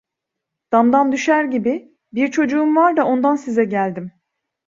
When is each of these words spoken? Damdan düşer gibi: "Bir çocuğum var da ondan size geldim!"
Damdan 0.71 1.11
düşer 1.11 1.43
gibi: 1.43 1.97
"Bir 2.13 2.31
çocuğum 2.31 2.75
var 2.75 2.97
da 2.97 3.05
ondan 3.05 3.35
size 3.35 3.65
geldim!" 3.65 4.11